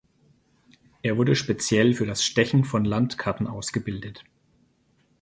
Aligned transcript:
Er 1.03 1.15
wurde 1.17 1.35
speziell 1.35 1.93
für 1.93 2.07
das 2.07 2.23
Stechen 2.23 2.65
von 2.65 2.85
Landkarten 2.85 3.45
ausgebildet. 3.45 4.23